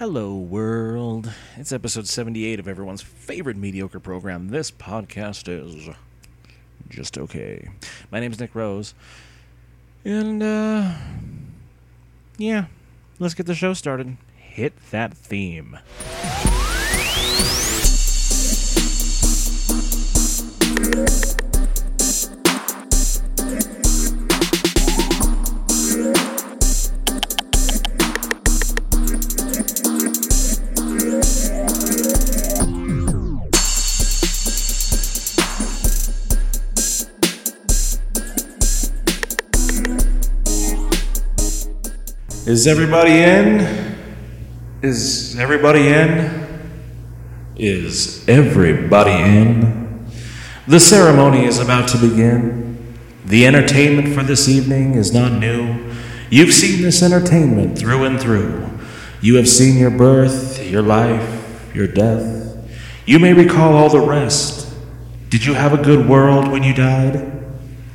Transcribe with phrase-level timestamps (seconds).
[0.00, 1.30] Hello, world.
[1.58, 4.48] It's episode 78 of everyone's favorite mediocre program.
[4.48, 5.94] This podcast is
[6.88, 7.68] just okay.
[8.10, 8.94] My name's Nick Rose.
[10.02, 10.94] And, uh,
[12.38, 12.64] yeah,
[13.18, 14.16] let's get the show started.
[14.36, 15.78] Hit that theme.
[42.50, 43.94] Is everybody in?
[44.82, 46.48] Is everybody in?
[47.54, 50.04] Is everybody in?
[50.66, 52.98] The ceremony is about to begin.
[53.24, 55.92] The entertainment for this evening is not new.
[56.28, 58.68] You've seen this entertainment through and through.
[59.20, 62.68] You have seen your birth, your life, your death.
[63.06, 64.74] You may recall all the rest.
[65.28, 67.44] Did you have a good world when you died?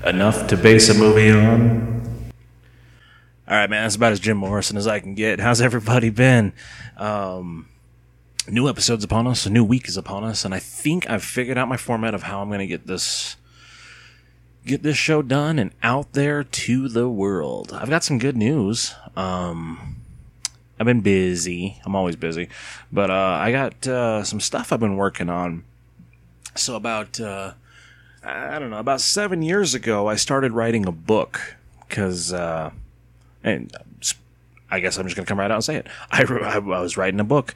[0.06, 1.95] Enough to base a movie on?
[3.48, 3.84] All right, man.
[3.84, 5.40] That's about as Jim Morrison as I can get.
[5.40, 6.52] How's everybody been?
[6.98, 7.70] Um,
[8.48, 9.46] new episodes upon us.
[9.46, 12.24] A new week is upon us, and I think I've figured out my format of
[12.24, 13.36] how I'm going to get this
[14.66, 17.72] get this show done and out there to the world.
[17.72, 18.96] I've got some good news.
[19.16, 19.98] Um,
[20.80, 21.80] I've been busy.
[21.86, 22.50] I'm always busy,
[22.92, 25.64] but uh, I got uh, some stuff I've been working on.
[26.56, 27.54] So about uh,
[28.24, 31.58] I don't know about seven years ago, I started writing a book
[31.88, 32.72] because uh,
[33.46, 33.72] and
[34.70, 35.88] I guess I'm just going to come right out and say it.
[36.12, 37.54] I, I, I, was writing a book,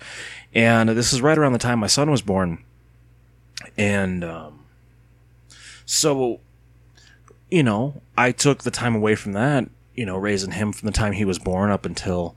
[0.53, 2.63] and this is right around the time my son was born.
[3.77, 4.65] And um,
[5.85, 6.39] so,
[7.49, 10.93] you know, I took the time away from that, you know, raising him from the
[10.93, 12.35] time he was born up until,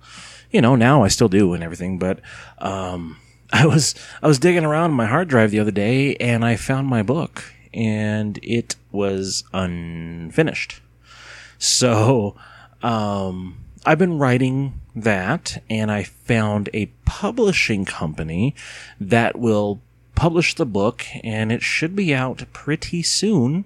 [0.50, 1.98] you know, now I still do and everything.
[1.98, 2.20] But
[2.58, 3.18] um,
[3.52, 6.88] I was I was digging around my hard drive the other day, and I found
[6.88, 10.80] my book, and it was unfinished.
[11.58, 12.34] So
[12.82, 18.54] um, I've been writing that, and I found a publishing company
[19.00, 19.80] that will
[20.14, 23.64] publish the book, and it should be out pretty soon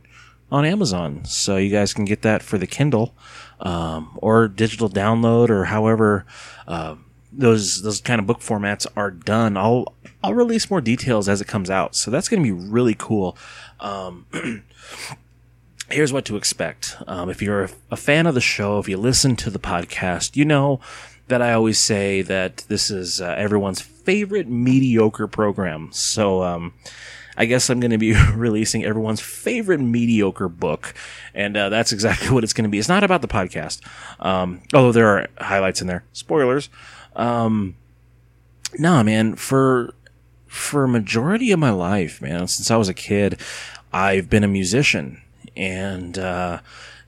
[0.50, 1.24] on Amazon.
[1.24, 3.14] So you guys can get that for the Kindle
[3.60, 6.24] um, or digital download or however
[6.68, 6.96] uh,
[7.32, 9.56] those those kind of book formats are done.
[9.56, 11.94] I'll I'll release more details as it comes out.
[11.94, 13.36] So that's going to be really cool.
[13.80, 14.26] Um,
[15.90, 16.96] here's what to expect.
[17.06, 20.44] Um, if you're a fan of the show, if you listen to the podcast, you
[20.44, 20.80] know
[21.28, 25.90] that I always say that this is uh, everyone's favorite mediocre program.
[25.92, 26.74] So, um,
[27.36, 30.94] I guess I'm going to be releasing everyone's favorite mediocre book,
[31.34, 32.78] and uh, that's exactly what it's going to be.
[32.78, 33.80] It's not about the podcast,
[34.20, 36.04] um, although there are highlights in there.
[36.12, 36.68] Spoilers.
[37.14, 37.76] Um,
[38.78, 39.36] no, man.
[39.36, 39.92] For
[40.46, 43.38] for a majority of my life, man, since I was a kid,
[43.92, 45.20] I've been a musician
[45.56, 46.60] and uh,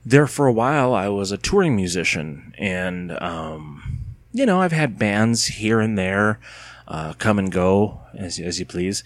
[0.05, 3.99] there for a while I was a touring musician, and um,
[4.33, 6.39] you know I've had bands here and there
[6.87, 9.03] uh, come and go as as you please,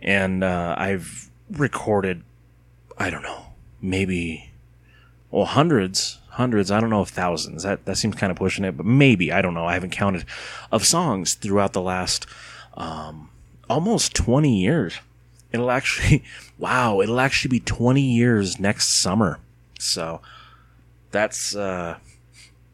[0.00, 2.22] and uh, I've recorded
[2.98, 3.46] I don't know
[3.80, 4.50] maybe
[5.30, 7.62] well hundreds hundreds I don't know if thousands.
[7.62, 9.66] That that seems kind of pushing it, but maybe I don't know.
[9.66, 10.24] I haven't counted
[10.70, 12.26] of songs throughout the last
[12.74, 13.30] um,
[13.68, 14.98] almost twenty years.
[15.52, 16.24] It'll actually,
[16.58, 19.38] wow, it'll actually be 20 years next summer.
[19.78, 20.20] So
[21.10, 21.98] that's, uh,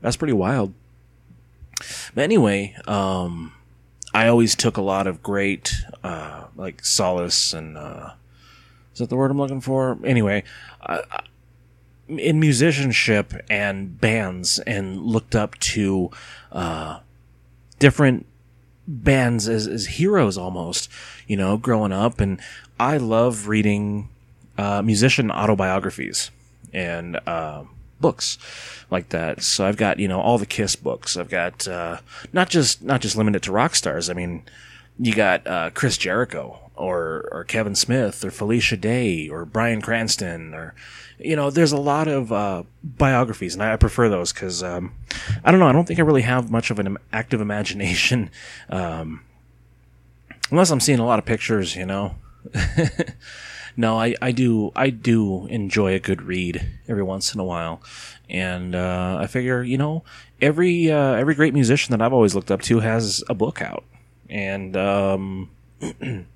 [0.01, 0.73] that's pretty wild.
[2.15, 3.53] But anyway, um,
[4.15, 5.75] I always took a lot of great,
[6.05, 8.11] uh, like solace and, uh,
[8.93, 9.99] is that the word I'm looking for?
[10.05, 10.45] Anyway,
[10.83, 11.01] uh,
[12.09, 16.11] in musicianship and bands and looked up to,
[16.53, 17.01] uh,
[17.79, 18.27] different
[18.93, 20.91] bands as, as heroes almost,
[21.27, 22.21] you know, growing up.
[22.21, 22.41] And
[22.79, 24.09] I love reading
[24.59, 26.31] uh, musician autobiographies
[26.73, 27.65] and uh,
[28.01, 28.39] books
[28.91, 29.43] like that.
[29.43, 31.17] So I've got you know all the Kiss books.
[31.17, 31.99] I've got uh,
[32.33, 34.11] not just not just limited to rock stars.
[34.11, 34.43] I mean,
[34.99, 40.55] you got uh, Chris Jericho or or Kevin Smith or Felicia Day or Bryan Cranston
[40.55, 40.75] or
[41.19, 44.95] you know there's a lot of uh, biographies and I, prefer those because um,
[45.45, 48.31] I don't know I don't think I really have much of an active imagination
[48.69, 49.23] um,
[50.51, 52.17] unless I'm seeing a lot of pictures you know?
[53.77, 57.83] No I, I do I do enjoy a good read every once in a while.
[58.29, 60.05] And uh, I figure you know
[60.41, 63.85] every uh, every great musician that I've always looked up to has a book out.
[64.29, 65.51] And um,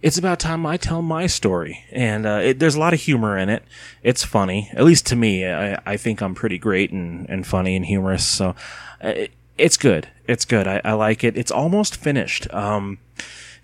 [0.00, 1.84] it's about time I tell my story.
[1.90, 3.62] And uh, it, there's a lot of humor in it.
[4.02, 5.46] It's funny, at least to me.
[5.46, 8.24] I, I think I'm pretty great and, and funny and humorous.
[8.24, 8.54] So
[9.02, 10.08] uh, it, it's good.
[10.26, 10.68] It's good.
[10.68, 11.36] I, I like it.
[11.36, 12.52] It's almost finished.
[12.54, 12.98] Um,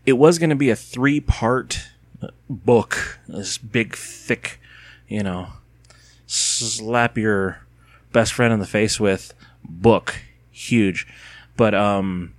[0.05, 1.89] it was going to be a three part
[2.51, 4.61] book, this big, thick,
[5.09, 5.49] you know,
[6.27, 7.61] slap your
[8.13, 9.35] best friend in the face with
[9.65, 10.17] book,
[10.51, 11.07] huge.
[11.57, 12.35] But um,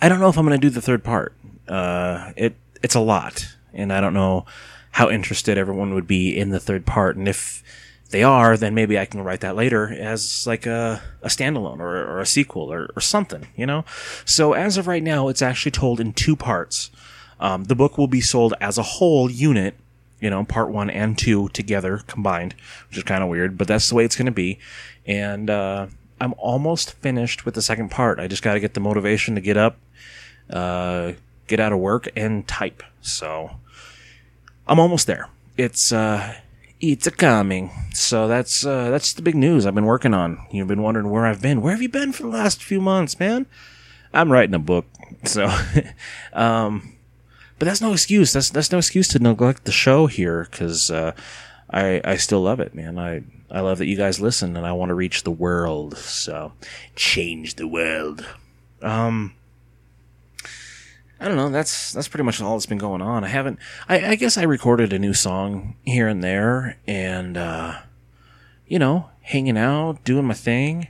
[0.00, 1.34] I don't know if I'm going to do the third part.
[1.68, 4.46] Uh, it it's a lot, and I don't know
[4.92, 7.16] how interested everyone would be in the third part.
[7.16, 7.62] And if
[8.10, 11.96] they are, then maybe I can write that later as like a, a standalone or,
[11.96, 13.84] or a sequel or, or something, you know?
[14.24, 16.90] So as of right now, it's actually told in two parts.
[17.40, 19.74] Um, the book will be sold as a whole unit,
[20.20, 22.54] you know, part one and two together combined,
[22.88, 24.58] which is kind of weird, but that's the way it's going to be.
[25.04, 28.18] And, uh, I'm almost finished with the second part.
[28.18, 29.76] I just got to get the motivation to get up,
[30.48, 31.12] uh,
[31.46, 32.82] get out of work and type.
[33.00, 33.52] So
[34.66, 35.28] I'm almost there.
[35.56, 36.34] It's, uh,
[36.80, 37.70] it's a coming.
[37.94, 40.46] So that's, uh, that's the big news I've been working on.
[40.50, 41.62] You've been wondering where I've been.
[41.62, 43.46] Where have you been for the last few months, man?
[44.12, 44.86] I'm writing a book.
[45.24, 45.48] So,
[46.32, 46.96] um,
[47.58, 48.32] but that's no excuse.
[48.32, 51.12] That's that's no excuse to neglect the show here because uh,
[51.70, 52.98] I I still love it, man.
[52.98, 55.96] I I love that you guys listen, and I want to reach the world.
[55.96, 56.52] So
[56.96, 58.26] change the world.
[58.82, 59.34] Um,
[61.18, 61.48] I don't know.
[61.48, 63.24] That's that's pretty much all that's been going on.
[63.24, 63.58] I haven't.
[63.88, 67.78] I, I guess I recorded a new song here and there, and uh,
[68.66, 70.88] you know, hanging out, doing my thing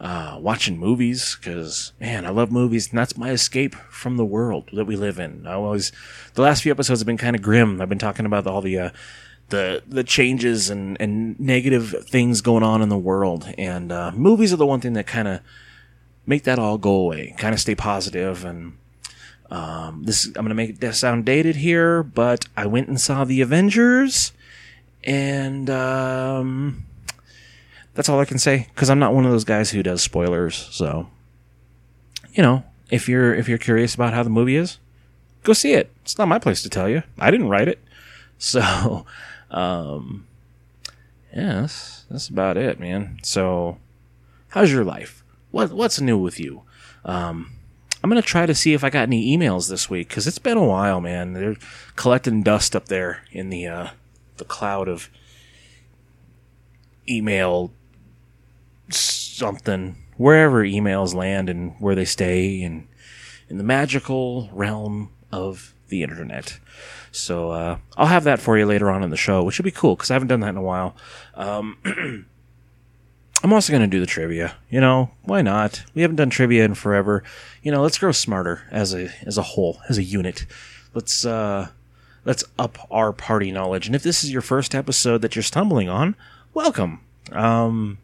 [0.00, 4.68] uh, watching movies because man, I love movies, and that's my escape from the world
[4.72, 5.46] that we live in.
[5.46, 5.92] I always,
[6.34, 7.80] the last few episodes have been kind of grim.
[7.80, 8.90] I've been talking about all the uh,
[9.48, 14.52] the the changes and and negative things going on in the world, and uh, movies
[14.52, 15.40] are the one thing that kind of
[16.26, 18.78] make that all go away, kind of stay positive and.
[19.54, 23.40] Um, this I'm gonna make it sound dated here, but I went and saw the
[23.40, 24.32] Avengers,
[25.04, 26.84] and um,
[27.94, 30.56] that's all I can say because I'm not one of those guys who does spoilers.
[30.72, 31.08] So,
[32.32, 34.80] you know, if you're if you're curious about how the movie is,
[35.44, 35.92] go see it.
[36.02, 37.04] It's not my place to tell you.
[37.16, 37.80] I didn't write it.
[38.36, 39.06] So,
[39.52, 40.26] um,
[41.32, 43.20] that's, that's about it, man.
[43.22, 43.78] So,
[44.48, 45.22] how's your life?
[45.52, 46.62] What what's new with you?
[47.04, 47.53] Um,
[48.04, 50.58] I'm gonna try to see if I got any emails this week because it's been
[50.58, 51.32] a while, man.
[51.32, 51.56] They're
[51.96, 53.88] collecting dust up there in the uh,
[54.36, 55.08] the cloud of
[57.08, 57.72] email
[58.90, 62.86] something wherever emails land and where they stay and
[63.48, 66.58] in the magical realm of the internet.
[67.10, 69.70] So uh, I'll have that for you later on in the show, which would be
[69.70, 70.94] cool because I haven't done that in a while.
[71.34, 72.26] Um,
[73.44, 74.56] I'm also going to do the trivia.
[74.70, 75.84] You know, why not?
[75.94, 77.22] We haven't done trivia in forever.
[77.62, 80.46] You know, let's grow smarter as a as a whole, as a unit.
[80.94, 81.68] Let's uh,
[82.24, 83.86] let's up our party knowledge.
[83.86, 86.16] And if this is your first episode that you're stumbling on,
[86.54, 87.00] welcome.
[87.32, 87.98] Um,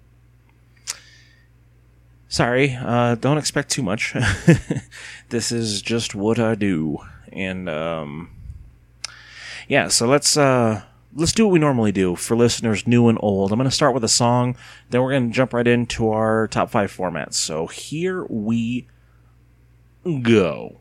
[2.29, 4.15] sorry, uh, don't expect too much.
[5.31, 6.99] this is just what I do,
[7.33, 8.29] and um,
[9.69, 9.89] yeah.
[9.89, 10.83] So let's uh,
[11.15, 13.53] let's do what we normally do for listeners new and old.
[13.53, 14.57] I'm going to start with a song,
[14.91, 17.35] then we're going to jump right into our top five formats.
[17.35, 18.87] So here we
[20.23, 20.81] go.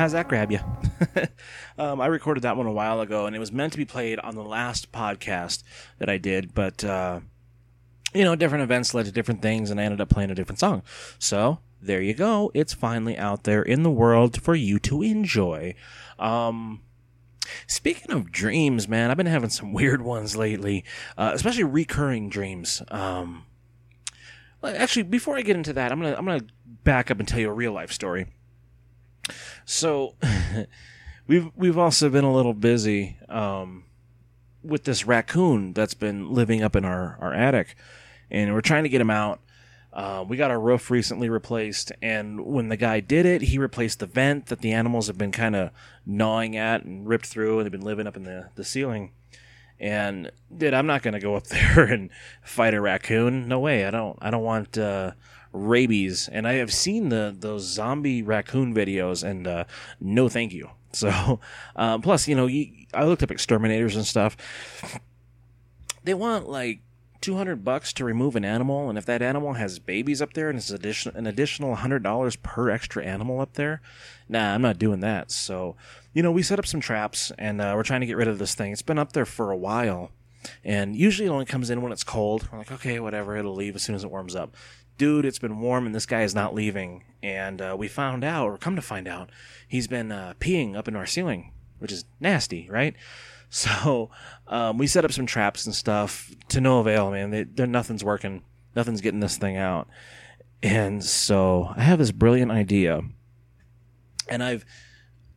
[0.00, 0.58] How's that grab you?
[1.78, 4.18] um, I recorded that one a while ago, and it was meant to be played
[4.18, 5.62] on the last podcast
[5.98, 7.20] that I did, but uh,
[8.14, 10.58] you know, different events led to different things, and I ended up playing a different
[10.58, 10.82] song.
[11.18, 12.50] So there you go.
[12.54, 15.74] It's finally out there in the world for you to enjoy.
[16.18, 16.80] Um,
[17.66, 20.82] Speaking of dreams, man, I've been having some weird ones lately,
[21.18, 22.80] uh, especially recurring dreams.
[22.88, 23.44] Um,
[24.64, 26.46] actually, before I get into that, I'm gonna I'm gonna
[26.84, 28.28] back up and tell you a real life story.
[29.70, 30.16] So,
[31.28, 33.84] we've we've also been a little busy um,
[34.64, 37.76] with this raccoon that's been living up in our our attic,
[38.32, 39.38] and we're trying to get him out.
[39.92, 44.00] Uh, we got our roof recently replaced, and when the guy did it, he replaced
[44.00, 45.70] the vent that the animals have been kind of
[46.04, 49.12] gnawing at and ripped through, and they've been living up in the, the ceiling.
[49.80, 52.10] And dude, I'm not gonna go up there and
[52.42, 53.48] fight a raccoon.
[53.48, 53.86] No way.
[53.86, 54.18] I don't.
[54.20, 55.12] I don't want uh,
[55.52, 56.28] rabies.
[56.28, 59.64] And I have seen the those zombie raccoon videos, and uh,
[60.00, 60.70] no, thank you.
[60.92, 61.38] So,
[61.76, 64.36] um, plus, you know, you, I looked up exterminators and stuff.
[66.02, 66.80] They want like
[67.20, 70.58] 200 bucks to remove an animal and if that animal has babies up there and
[70.58, 70.70] it's
[71.06, 73.80] an additional $100 per extra animal up there
[74.28, 75.30] nah i'm not doing that.
[75.30, 75.76] So
[76.12, 78.38] you know we set up some traps and uh, we're trying to get rid of
[78.38, 78.72] this thing.
[78.72, 80.10] It's been up there for a while
[80.64, 82.48] and usually it only comes in when it's cold.
[82.50, 84.56] We're like okay whatever it'll leave as soon as it warms up.
[84.98, 88.46] Dude it's been warm and this guy is not leaving and uh, we found out
[88.46, 89.30] or come to find out
[89.68, 92.94] he's been uh, peeing up in our ceiling which is nasty right
[93.50, 94.10] so
[94.46, 97.30] um, we set up some traps and stuff to no avail, man.
[97.30, 98.42] They, they're, nothing's working.
[98.74, 99.88] Nothing's getting this thing out.
[100.62, 103.02] And so I have this brilliant idea.
[104.28, 104.64] And I've,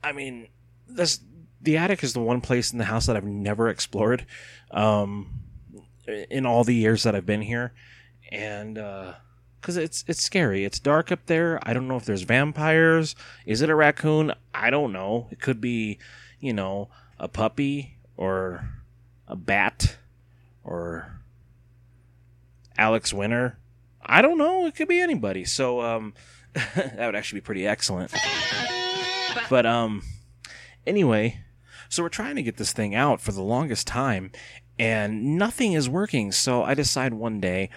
[0.04, 0.48] I mean,
[0.88, 1.20] this
[1.62, 4.26] the attic is the one place in the house that I've never explored,
[4.72, 5.40] um,
[6.30, 7.74] in all the years that I've been here,
[8.32, 10.66] and because uh, it's it's scary.
[10.66, 11.58] It's dark up there.
[11.64, 13.16] I don't know if there's vampires.
[13.46, 14.34] Is it a raccoon?
[14.54, 15.30] I don't know.
[15.32, 16.00] It could be,
[16.40, 18.70] you know, a puppy or
[19.28, 19.98] a bat
[20.64, 21.20] or
[22.78, 23.58] Alex Winter.
[24.06, 24.66] I don't know.
[24.66, 25.46] It could be anybody.
[25.46, 26.14] So um,
[26.54, 28.14] that would actually be pretty excellent.
[29.50, 30.04] But um,
[30.86, 31.40] anyway,
[31.90, 34.32] so we're trying to get this thing out for the longest time,
[34.78, 36.32] and nothing is working.
[36.32, 37.70] So I decide one day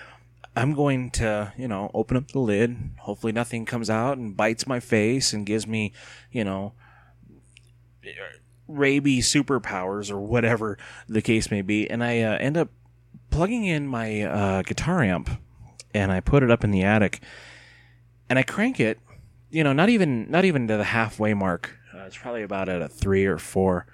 [0.56, 2.76] I'm going to, you know, open up the lid.
[3.00, 5.92] Hopefully, nothing comes out and bites my face and gives me,
[6.32, 6.72] you know,
[8.68, 12.68] rabies superpowers or whatever the case may be, and I uh, end up
[13.30, 15.30] plugging in my uh, guitar amp
[15.96, 17.20] and I put it up in the attic
[18.28, 18.98] and I crank it.
[19.50, 21.76] You know, not even not even to the halfway mark.
[21.94, 23.86] Uh, it's probably about at a three or four.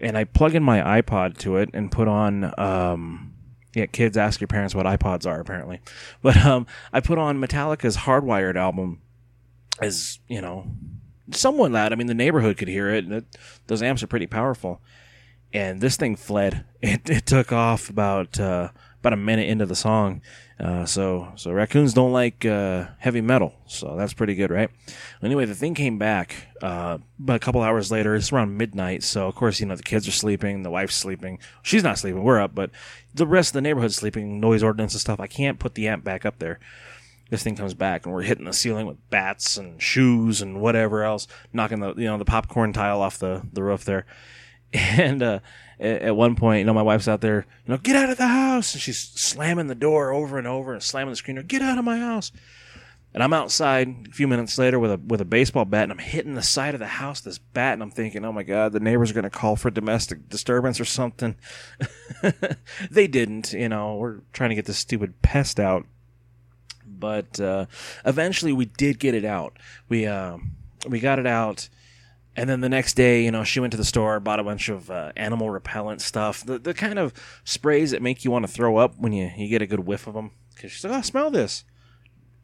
[0.00, 2.52] And I plug in my iPod to it and put on.
[2.58, 3.34] Um,
[3.74, 5.80] yeah, kids ask your parents what iPods are apparently,
[6.22, 9.00] but um, I put on Metallica's Hardwired album
[9.80, 10.70] as you know
[11.30, 11.92] somewhat loud.
[11.92, 13.10] I mean, the neighborhood could hear it.
[13.10, 13.24] it
[13.66, 14.80] those amps are pretty powerful.
[15.52, 16.64] And this thing fled.
[16.84, 18.68] It, it took off about uh,
[19.00, 20.20] about a minute into the song.
[20.60, 24.68] Uh, so so raccoons don't like uh, heavy metal, so that's pretty good, right?
[25.22, 28.14] Anyway, the thing came back uh, a couple hours later.
[28.14, 31.38] It's around midnight, so of course you know the kids are sleeping, the wife's sleeping.
[31.62, 32.22] She's not sleeping.
[32.22, 32.70] We're up, but
[33.14, 34.40] the rest of the neighborhood's sleeping.
[34.40, 35.20] Noise ordinance and stuff.
[35.20, 36.60] I can't put the amp back up there
[37.30, 41.02] this thing comes back and we're hitting the ceiling with bats and shoes and whatever
[41.02, 44.06] else, knocking the you know the popcorn tile off the the roof there.
[44.76, 45.38] And uh,
[45.78, 48.26] at one point, you know, my wife's out there, you know, get out of the
[48.26, 51.62] house, and she's slamming the door over and over and slamming the screen door, get
[51.62, 52.32] out of my house.
[53.12, 55.98] And I'm outside a few minutes later with a with a baseball bat, and I'm
[55.98, 58.80] hitting the side of the house this bat, and I'm thinking, oh my god, the
[58.80, 61.36] neighbors are going to call for domestic disturbance or something.
[62.90, 63.94] they didn't, you know.
[63.94, 65.86] We're trying to get this stupid pest out
[66.98, 67.66] but uh,
[68.04, 69.58] eventually we did get it out.
[69.88, 70.38] We uh,
[70.88, 71.68] we got it out,
[72.36, 74.68] and then the next day, you know, she went to the store, bought a bunch
[74.68, 77.12] of uh, animal repellent stuff, the the kind of
[77.44, 80.06] sprays that make you want to throw up when you you get a good whiff
[80.06, 80.32] of them.
[80.54, 81.64] Because she's like, "Oh, smell this."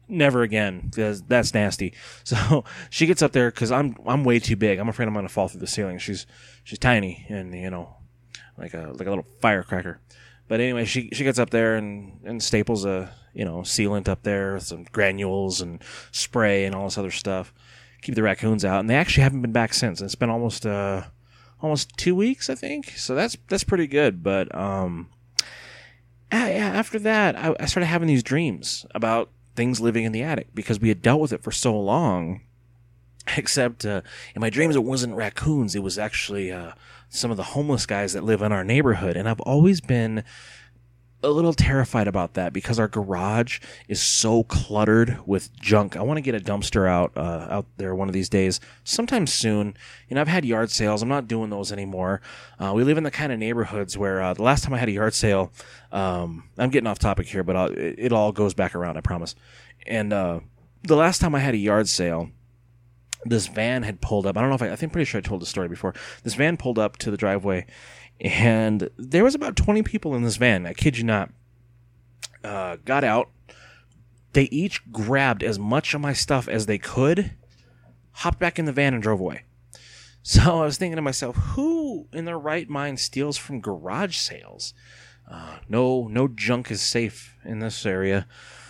[0.07, 1.93] Never again, because that's nasty.
[2.23, 4.79] So she gets up there because I'm I'm way too big.
[4.79, 5.97] I'm afraid I'm gonna fall through the ceiling.
[5.99, 6.25] She's
[6.63, 7.95] she's tiny and you know,
[8.57, 9.99] like a like a little firecracker.
[10.51, 14.23] But anyway, she she gets up there and, and staples a you know sealant up
[14.23, 17.53] there, with some granules and spray and all this other stuff.
[18.01, 20.01] Keep the raccoons out, and they actually haven't been back since.
[20.01, 21.03] It's been almost uh
[21.61, 22.89] almost two weeks, I think.
[22.97, 24.23] So that's that's pretty good.
[24.23, 25.07] But um,
[26.33, 30.81] after that, I, I started having these dreams about things living in the attic because
[30.81, 32.41] we had dealt with it for so long.
[33.37, 34.01] Except uh,
[34.35, 35.75] in my dreams, it wasn't raccoons.
[35.75, 36.73] It was actually uh,
[37.11, 39.15] some of the homeless guys that live in our neighborhood.
[39.15, 40.23] And I've always been
[41.23, 45.95] a little terrified about that because our garage is so cluttered with junk.
[45.95, 49.27] I want to get a dumpster out uh, out there one of these days, sometime
[49.27, 49.75] soon.
[50.07, 51.03] You know, I've had yard sales.
[51.03, 52.21] I'm not doing those anymore.
[52.57, 54.89] Uh, we live in the kind of neighborhoods where uh, the last time I had
[54.89, 55.51] a yard sale,
[55.91, 58.97] um, I'm getting off topic here, but it, it, all goes back around.
[58.97, 59.35] I promise.
[59.85, 60.39] And uh,
[60.83, 62.31] the last time I had a yard sale,
[63.25, 64.37] this van had pulled up.
[64.37, 65.93] I don't know if I, I think I'm pretty sure I told the story before.
[66.23, 67.65] This van pulled up to the driveway
[68.21, 70.67] and there was about 20 people in this van.
[70.67, 71.31] I kid you not.
[72.43, 73.29] Uh, got out.
[74.33, 77.31] They each grabbed as much of my stuff as they could,
[78.11, 79.43] hopped back in the van, and drove away.
[80.23, 84.75] So I was thinking to myself, who in their right mind steals from garage sales?
[85.27, 88.27] Uh, no, no junk is safe in this area.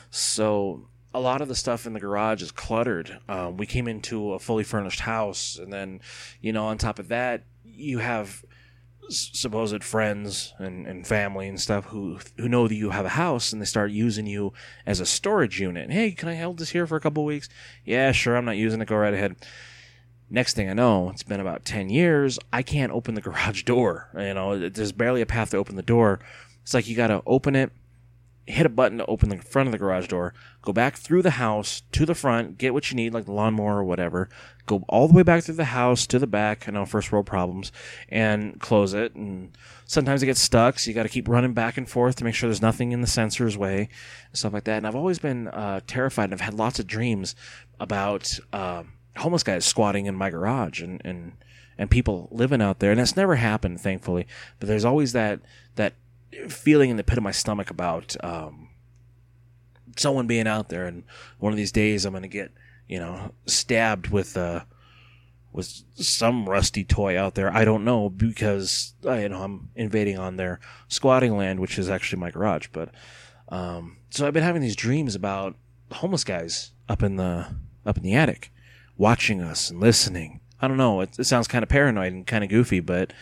[0.10, 3.20] So a lot of the stuff in the garage is cluttered.
[3.28, 6.02] Um, we came into a fully furnished house, and then,
[6.42, 8.44] you know, on top of that, you have
[9.10, 13.52] supposed friends and, and family and stuff who who know that you have a house
[13.52, 14.54] and they start using you
[14.86, 15.92] as a storage unit.
[15.92, 17.50] Hey, can I hold this here for a couple weeks?
[17.84, 18.38] Yeah, sure.
[18.38, 18.88] I'm not using it.
[18.88, 19.36] Go right ahead.
[20.30, 22.40] Next thing I know, it's been about ten years.
[22.54, 24.10] I can't open the garage door.
[24.16, 26.20] You know, there's barely a path to open the door.
[26.62, 27.72] It's like you got to open it,
[28.48, 31.32] hit a button to open the front of the garage door, go back through the
[31.32, 34.30] house to the front, get what you need, like the lawnmower or whatever,
[34.66, 37.26] go all the way back through the house to the back, I know first world
[37.26, 37.72] problems,
[38.10, 39.16] and close it.
[39.16, 42.24] And sometimes it gets stuck, so you got to keep running back and forth to
[42.24, 43.90] make sure there's nothing in the sensor's way,
[44.34, 44.78] stuff like that.
[44.78, 47.36] And I've always been uh, terrified, and I've had lots of dreams
[47.80, 48.84] about uh,
[49.18, 51.34] homeless guys squatting in my garage and, and
[51.78, 52.92] and people living out there.
[52.92, 54.28] And that's never happened, thankfully.
[54.60, 55.40] But there's always that
[55.76, 55.96] that
[56.48, 58.70] feeling in the pit of my stomach about um,
[59.98, 61.04] someone being out there, and
[61.40, 62.52] one of these days I'm going to get
[62.88, 64.64] you know stabbed with uh,
[65.52, 67.54] with some rusty toy out there.
[67.54, 71.90] I don't know because I, you know I'm invading on their squatting land, which is
[71.90, 72.68] actually my garage.
[72.72, 72.94] But
[73.50, 75.56] um, so I've been having these dreams about
[75.92, 77.48] homeless guys up in the
[77.86, 78.52] up in the attic,
[78.98, 80.40] watching us and listening.
[80.62, 81.02] I don't know.
[81.02, 83.14] It, it sounds kind of paranoid and kind of goofy, but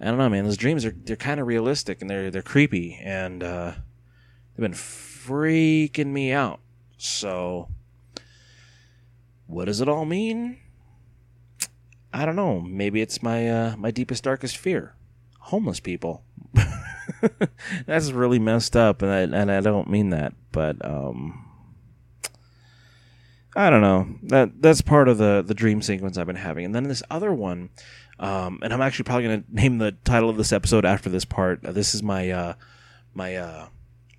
[0.00, 0.44] I don't know, man.
[0.44, 3.72] Those dreams are they're kind of realistic and they're they're creepy and uh,
[4.56, 6.60] they've been freaking me out.
[6.96, 7.68] So,
[9.46, 10.58] what does it all mean?
[12.12, 12.60] I don't know.
[12.60, 14.94] Maybe it's my uh, my deepest darkest fear:
[15.40, 16.24] homeless people.
[17.86, 21.44] That's really messed up, and I, and I don't mean that, but um,
[23.56, 24.08] I don't know.
[24.24, 27.32] That that's part of the the dream sequence I've been having, and then this other
[27.32, 27.70] one
[28.18, 31.24] um, and I'm actually probably going to name the title of this episode after this
[31.24, 31.64] part.
[31.64, 32.54] Uh, this is my uh,
[33.14, 33.66] my uh,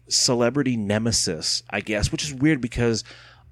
[0.08, 3.04] celebrity nemesis, I guess, which is weird because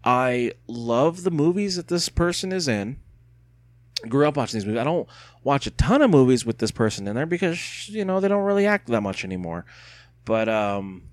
[0.04, 2.98] I love the movies that this person is in.
[4.08, 4.82] grew up watching these movies.
[4.82, 5.08] I don't
[5.44, 8.44] watch a ton of movies with this person in there because you know they don't
[8.44, 9.66] really act that much anymore.
[10.26, 11.04] But um,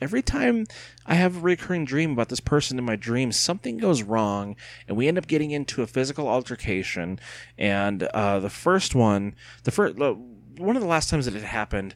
[0.00, 0.66] every time
[1.06, 4.56] I have a recurring dream about this person in my dreams, something goes wrong,
[4.88, 7.18] and we end up getting into a physical altercation.
[7.58, 9.34] And uh, the first one,
[9.64, 11.94] the first, one of the last times that it happened,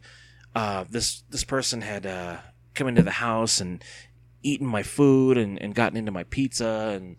[0.54, 2.36] uh, this this person had uh,
[2.74, 3.82] come into the house and
[4.42, 7.16] eaten my food and, and gotten into my pizza and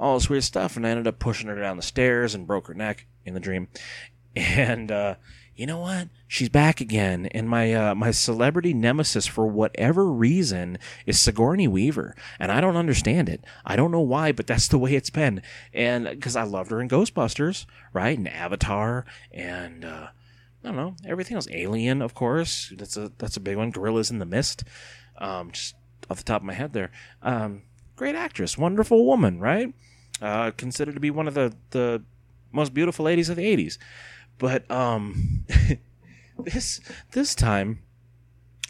[0.00, 2.66] all this weird stuff, and I ended up pushing her down the stairs and broke
[2.66, 3.68] her neck in the dream.
[4.36, 5.14] And uh,
[5.56, 6.08] you know what?
[6.26, 12.16] She's back again, and my uh, my celebrity nemesis for whatever reason is Sigourney Weaver,
[12.40, 13.44] and I don't understand it.
[13.64, 15.42] I don't know why, but that's the way it's been.
[15.72, 20.08] And because I loved her in Ghostbusters, right, and Avatar, and uh,
[20.64, 21.46] I don't know everything else.
[21.50, 22.72] Alien, of course.
[22.76, 23.70] That's a that's a big one.
[23.70, 24.64] Gorillas in the Mist.
[25.18, 25.76] Um, just
[26.10, 26.90] off the top of my head there.
[27.22, 27.62] Um,
[27.96, 29.72] great actress, wonderful woman, right?
[30.20, 32.02] Uh, considered to be one of the the
[32.50, 33.78] most beautiful ladies of the '80s.
[34.38, 35.44] But um,
[36.38, 36.80] this
[37.12, 37.80] this time,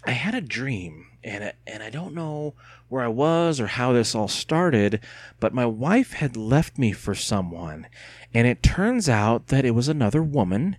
[0.04, 2.54] I had a dream, and I, and I don't know
[2.88, 5.00] where I was or how this all started,
[5.40, 7.86] but my wife had left me for someone,
[8.32, 10.76] and it turns out that it was another woman,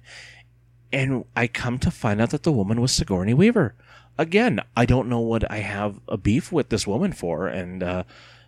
[0.92, 3.76] and I come to find out that the woman was Sigourney Weaver.
[4.18, 8.04] Again, I don't know what I have a beef with this woman for, and uh,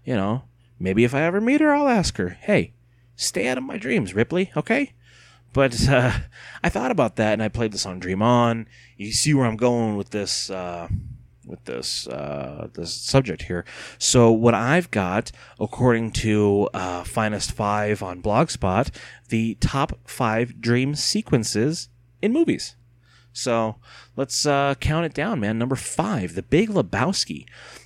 [0.05, 0.43] you know,
[0.79, 2.73] maybe if I ever meet her, I'll ask her, "Hey,
[3.15, 4.93] stay out of my dreams, Ripley, okay?"
[5.57, 6.11] But uh,
[6.63, 9.57] I thought about that, and I played this on "Dream On." You see where I'm
[9.57, 10.51] going with this.
[10.51, 10.87] Uh,
[11.47, 13.65] with this uh, this subject here.
[13.97, 18.93] So what I've got, according to uh, Finest Five on Blogspot,
[19.29, 21.89] the top five dream sequences
[22.21, 22.75] in movies.
[23.33, 23.77] So
[24.15, 25.57] let's uh, count it down, man.
[25.57, 27.45] Number five, The Big Lebowski.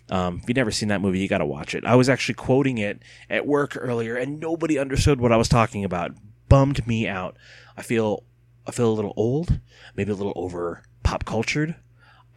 [0.09, 1.85] Um, if you've never seen that movie, you got to watch it.
[1.85, 5.85] I was actually quoting it at work earlier, and nobody understood what I was talking
[5.85, 6.11] about.
[6.49, 7.37] Bummed me out.
[7.77, 8.23] I feel
[8.67, 9.59] I feel a little old,
[9.95, 11.75] maybe a little over pop cultured.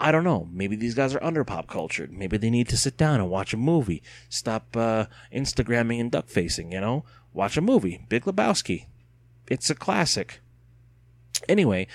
[0.01, 0.49] I don't know.
[0.51, 2.13] Maybe these guys are under pop cultured.
[2.13, 4.03] Maybe they need to sit down and watch a movie.
[4.29, 7.05] Stop uh, Instagramming and duck facing, you know?
[7.33, 8.05] Watch a movie.
[8.09, 8.87] Big Lebowski.
[9.49, 10.41] It's a classic.
[11.49, 11.87] Anyway,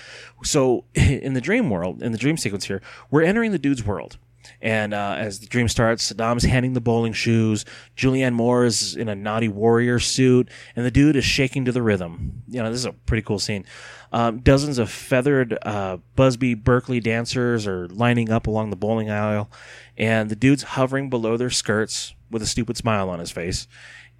[0.42, 4.16] so in the dream world, in the dream sequence here, we're entering the dude's world.
[4.62, 7.64] And uh, as the dream starts, Saddam's handing the bowling shoes.
[7.96, 11.82] Julianne Moore is in a naughty warrior suit, and the dude is shaking to the
[11.82, 12.42] rhythm.
[12.48, 13.64] You know, this is a pretty cool scene.
[14.12, 19.50] Um, dozens of feathered uh, Busby Berkeley dancers are lining up along the bowling aisle,
[19.96, 23.66] and the dude's hovering below their skirts with a stupid smile on his face.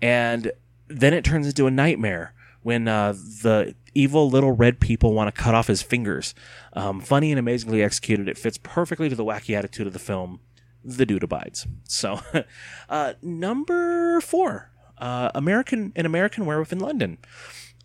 [0.01, 0.53] And
[0.89, 5.41] then it turns into a nightmare when uh, the evil little red people want to
[5.43, 6.35] cut off his fingers.
[6.73, 8.29] Um, funny and amazingly executed.
[8.29, 10.41] It fits perfectly to the wacky attitude of the film.
[10.85, 11.67] The dude abides.
[11.85, 12.21] So,
[12.89, 17.19] uh, number four, uh, American an American Werewolf in London.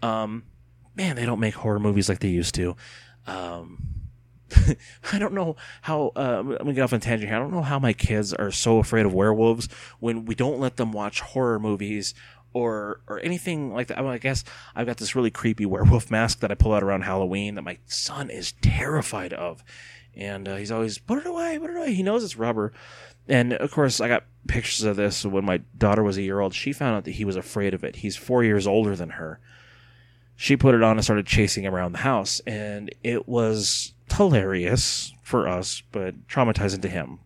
[0.02, 0.44] Um,
[0.96, 2.76] man, they don't make horror movies like they used to.
[3.28, 3.96] Um,
[5.12, 6.12] I don't know how.
[6.16, 7.38] Uh, I'm gonna get off on tangent here.
[7.38, 9.68] I don't know how my kids are so afraid of werewolves
[10.00, 12.14] when we don't let them watch horror movies
[12.56, 14.00] or or anything like that.
[14.00, 16.84] I, mean, I guess I've got this really creepy werewolf mask that I pull out
[16.84, 19.64] around Halloween that my son is terrified of,
[20.16, 21.94] and uh, he's always put it away, put it away.
[21.94, 22.72] He knows it's rubber,
[23.28, 26.54] and of course I got pictures of this when my daughter was a year old.
[26.54, 27.98] She found out that he was afraid of it.
[27.98, 29.42] He's four years older than her.
[30.38, 35.14] She put it on and started chasing him around the house, and it was hilarious
[35.24, 37.20] for us, but traumatizing to him.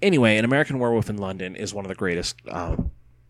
[0.00, 2.76] Anyway, An American Werewolf in London is one of the greatest uh,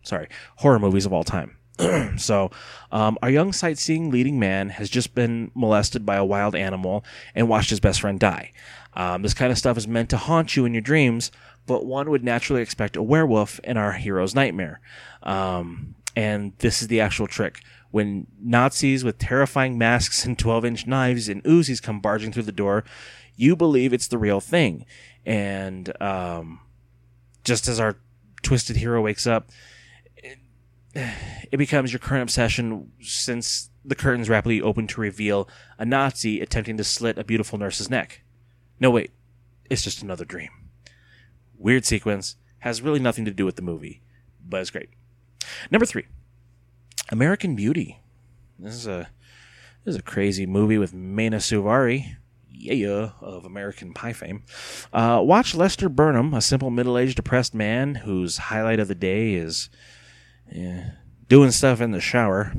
[0.07, 1.57] sorry, horror movies of all time.
[2.17, 2.51] so,
[2.91, 7.49] um, our young sightseeing leading man has just been molested by a wild animal and
[7.49, 8.53] watched his best friend die.
[8.95, 11.31] Um, this kind of stuff is meant to haunt you in your dreams,
[11.67, 14.81] but one would naturally expect a werewolf in our hero's nightmare.
[15.23, 17.61] Um, and this is the actual trick.
[17.91, 22.53] When Nazis with terrifying masks and 12 inch knives and Uzis come barging through the
[22.53, 22.85] door,
[23.37, 24.87] you believe it's the real thing.
[25.27, 26.61] And um,
[27.45, 27.97] just as our
[28.43, 29.51] twisted hero wakes up,
[31.53, 36.77] it becomes your current obsession since the curtains rapidly open to reveal a Nazi attempting
[36.77, 38.23] to slit a beautiful nurse's neck.
[38.81, 39.11] No, wait,
[39.69, 40.51] it's just another dream.
[41.59, 44.03] Weird sequence, has really nothing to do with the movie,
[44.45, 44.91] but it's great.
[45.71, 46.07] Number three,
[47.11, 48.01] American Beauty.
[48.59, 49.09] This is a
[49.85, 52.17] this is a crazy movie with Mena Suvari,
[52.51, 54.43] yeah, of American Pie fame.
[54.93, 59.71] Uh, watch Lester Burnham, a simple middle-aged depressed man whose highlight of the day is
[60.51, 60.91] yeah,
[61.29, 62.53] doing stuff in the shower.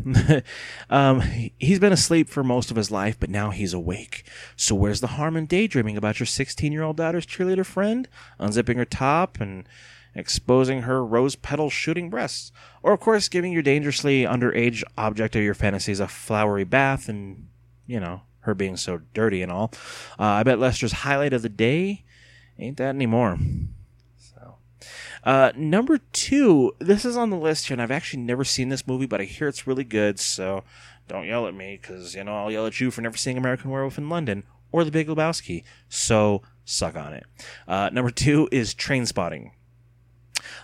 [0.89, 1.21] um,
[1.57, 4.25] he's been asleep for most of his life, but now he's awake.
[4.55, 8.07] So where's the harm in daydreaming about your 16 year old daughter's cheerleader friend,
[8.39, 9.67] unzipping her top and
[10.15, 12.51] exposing her rose petal shooting breasts?
[12.83, 17.47] Or, of course, giving your dangerously underage object of your fantasies a flowery bath and,
[17.85, 19.71] you know, her being so dirty and all.
[20.19, 22.05] Uh, I bet Lester's highlight of the day
[22.59, 23.37] ain't that anymore.
[25.27, 28.87] Uh, number two, this is on the list here, and I've actually never seen this
[28.87, 30.63] movie, but I hear it's really good, so
[31.09, 33.69] don't yell at me, because, you know, I'll yell at you for never seeing American
[33.69, 35.65] Werewolf in London or The Big Lebowski.
[35.89, 37.25] So, suck on it.
[37.67, 39.51] Uh, number two is Trainspotting.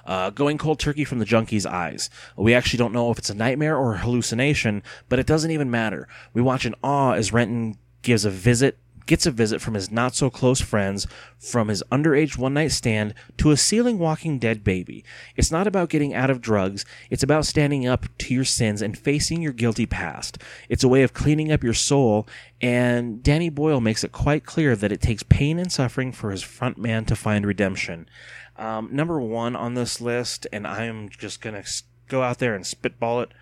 [0.05, 2.09] Uh, going cold turkey from the junkie's eyes.
[2.37, 5.71] We actually don't know if it's a nightmare or a hallucination, but it doesn't even
[5.71, 6.07] matter.
[6.33, 10.15] We watch in awe as Renton gives a visit gets a visit from his not
[10.15, 15.03] so close friends, from his underage one night stand to a ceiling walking dead baby.
[15.35, 18.97] It's not about getting out of drugs, it's about standing up to your sins and
[18.97, 20.37] facing your guilty past.
[20.69, 22.27] It's a way of cleaning up your soul,
[22.61, 26.43] and Danny Boyle makes it quite clear that it takes pain and suffering for his
[26.43, 28.07] front man to find redemption.
[28.55, 31.63] Um, number one on this list, and I'm just gonna
[32.07, 33.33] go out there and spitball it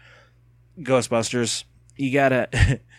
[0.80, 1.66] Ghostbusters.
[1.98, 2.80] You gotta.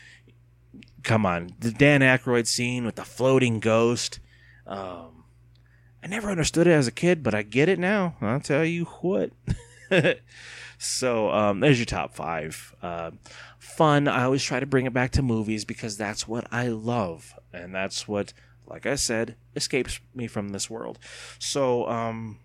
[1.03, 4.21] come on, the Dan Aykroyd scene with the floating ghost.
[4.67, 5.25] Um,
[6.03, 8.17] I never understood it as a kid, but I get it now.
[8.21, 9.31] I'll tell you what.
[10.79, 12.75] so um, there's your top five.
[12.83, 13.13] Uh,
[13.59, 14.09] fun.
[14.09, 17.75] I always try to bring it back to movies because that's what I love, and
[17.75, 18.33] that's what,
[18.67, 20.99] like I said, escapes me from this world.
[21.39, 22.41] So um,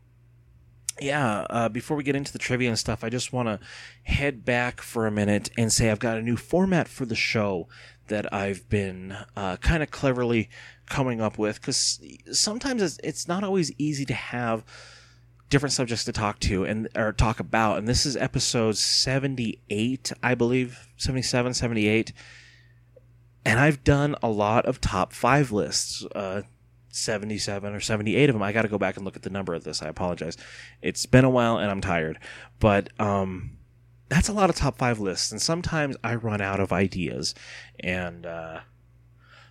[0.99, 3.59] yeah, uh, before we get into the trivia and stuff, I just want to
[4.03, 7.67] head back for a minute and say I've got a new format for the show
[8.07, 10.49] that I've been uh, kind of cleverly
[10.87, 11.99] coming up with because
[12.31, 14.63] sometimes it's, it's not always easy to have
[15.49, 20.35] different subjects to talk to and or talk about and this is episode 78 i
[20.35, 22.11] believe 77 78
[23.45, 26.41] and i've done a lot of top five lists uh,
[26.89, 29.53] 77 or 78 of them i got to go back and look at the number
[29.53, 30.35] of this i apologize.
[30.81, 32.19] It's been a while and i'm tired
[32.59, 33.56] but um
[34.09, 37.35] that's a lot of top five lists, and sometimes I run out of ideas,
[37.79, 38.59] and uh,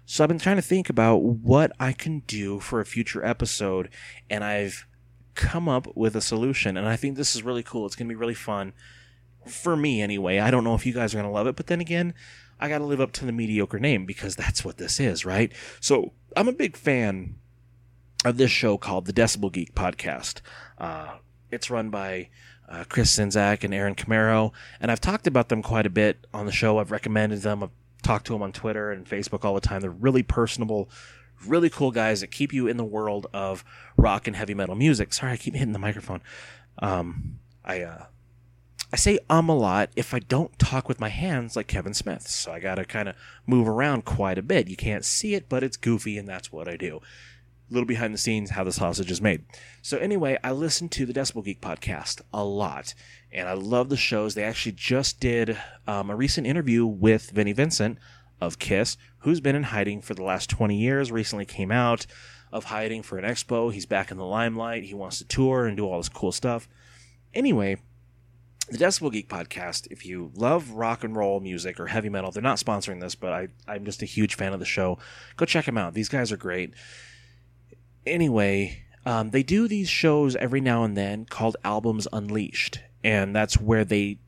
[0.09, 3.91] So I've been trying to think about what I can do for a future episode,
[4.31, 4.87] and I've
[5.35, 6.77] come up with a solution.
[6.77, 7.87] And I think this is really cool.
[7.87, 8.73] It's going to be really fun
[9.47, 10.39] for me anyway.
[10.39, 12.15] I don't know if you guys are going to love it, but then again,
[12.61, 15.53] I got to live up to the mediocre name because that's what this is, right?
[15.81, 17.35] So I'm a big fan
[18.25, 20.41] of this show called the Decibel Geek Podcast.
[20.79, 21.17] Uh,
[21.51, 22.29] it's run by
[22.69, 26.47] uh, Chris Czynszak and Aaron Camaro, and I've talked about them quite a bit on
[26.47, 26.79] the show.
[26.79, 27.63] I've recommended them.
[27.63, 27.71] I've
[28.03, 29.81] talked to them on Twitter and Facebook all the time.
[29.81, 30.89] They're really personable,
[31.47, 33.65] really cool guys that keep you in the world of
[33.97, 35.13] rock and heavy metal music.
[35.13, 36.23] Sorry, I keep hitting the microphone.
[36.79, 38.05] Um, I uh,
[38.93, 42.29] I say um a lot if I don't talk with my hands like Kevin Smith.
[42.29, 44.69] So I got to kind of move around quite a bit.
[44.69, 47.01] You can't see it, but it's goofy, and that's what I do
[47.71, 49.45] little behind the scenes how the sausage is made.
[49.83, 52.95] So anyway, I listen to the Decibel Geek podcast a lot,
[53.33, 54.35] and I love the shows.
[54.35, 57.99] They actually just did um, a recent interview with Vinnie Vincent
[58.41, 61.11] of Kiss, who's been in hiding for the last 20 years.
[61.11, 62.07] Recently came out
[62.53, 63.73] of hiding for an expo.
[63.73, 64.85] He's back in the limelight.
[64.85, 66.69] He wants to tour and do all this cool stuff.
[67.35, 67.77] Anyway,
[68.71, 72.43] the Decibel Geek podcast, if you love rock and roll music or heavy metal, they're
[72.43, 74.99] not sponsoring this, but I, I'm just a huge fan of the show.
[75.37, 75.95] Go check them out.
[75.95, 76.73] These guys are great
[78.07, 83.61] anyway, um, they do these shows every now and then called Albums Unleashed, and that's
[83.61, 84.19] where they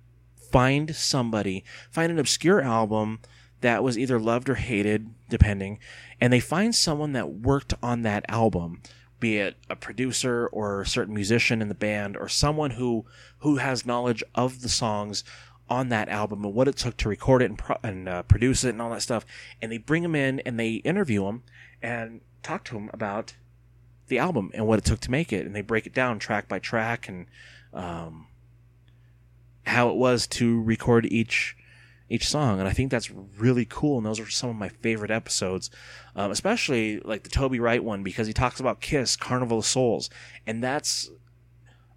[0.50, 3.20] find somebody, find an obscure album
[3.60, 5.78] that was either loved or hated, depending,
[6.20, 8.80] and they find someone that worked on that album,
[9.20, 13.04] be it a producer or a certain musician in the band or someone who
[13.38, 15.24] who has knowledge of the songs
[15.68, 18.64] on that album and what it took to record it and, pro- and uh, produce
[18.64, 19.26] it and all that stuff,
[19.60, 21.42] and they bring them in and they interview them
[21.82, 23.34] and talk to them about
[24.08, 26.48] the album and what it took to make it, and they break it down track
[26.48, 27.26] by track and
[27.72, 28.26] um,
[29.66, 31.56] how it was to record each
[32.10, 32.58] each song.
[32.58, 33.98] And I think that's really cool.
[33.98, 35.70] And those are some of my favorite episodes,
[36.16, 40.08] um, especially like the Toby Wright one because he talks about Kiss, Carnival of Souls,
[40.46, 41.10] and that's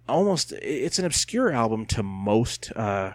[0.08, 3.12] almost it's an obscure album to most uh,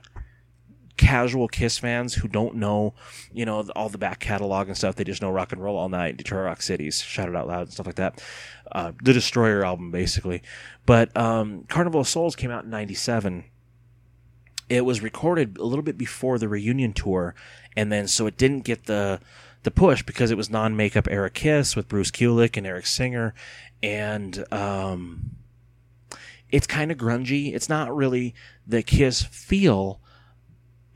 [0.98, 2.94] casual Kiss fans who don't know,
[3.32, 4.96] you know, all the back catalog and stuff.
[4.96, 7.62] They just know rock and roll all night, Detroit Rock Cities, shout it out loud
[7.62, 8.22] and stuff like that.
[8.72, 10.42] Uh, the Destroyer album, basically.
[10.86, 13.46] But um, Carnival of Souls came out in '97.
[14.70, 17.36] It was recorded a little bit before the reunion tour,
[17.76, 19.22] and then so it didn't get the
[19.64, 23.34] the push because it was non-makeup era Kiss with Bruce Kulick and Eric Singer,
[23.82, 25.32] and um,
[26.50, 27.54] it's kind of grungy.
[27.54, 28.34] It's not really
[28.66, 30.02] the Kiss feel